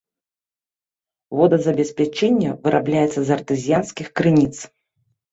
[1.39, 4.57] Водазабеспячэнне вырабляецца з артэзіянскіх крыніц.